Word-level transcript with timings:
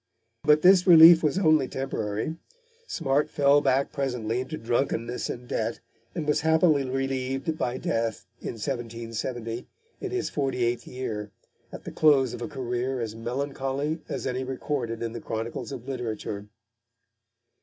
But 0.43 0.63
this 0.63 0.87
relief 0.87 1.21
was 1.21 1.37
only 1.37 1.67
temporary; 1.67 2.37
Smart 2.87 3.29
fell 3.29 3.61
back 3.61 3.91
presently 3.91 4.39
into 4.41 4.57
drunkenness 4.57 5.29
and 5.29 5.47
debt, 5.47 5.79
and 6.15 6.27
was 6.27 6.41
happily 6.41 6.83
relieved 6.89 7.55
by 7.55 7.77
death 7.77 8.25
in 8.39 8.53
1770, 8.53 9.67
in 10.01 10.09
his 10.09 10.31
forty 10.31 10.63
eighth 10.63 10.87
year, 10.87 11.29
at 11.71 11.83
the 11.83 11.91
close 11.91 12.33
of 12.33 12.41
a 12.41 12.47
career 12.47 12.99
as 12.99 13.13
melancholy 13.15 13.99
as 14.09 14.25
any 14.25 14.43
recorded 14.43 15.03
in 15.03 15.11
the 15.13 15.21
chronicles 15.21 15.71
of 15.71 15.87
literature. 15.87 16.47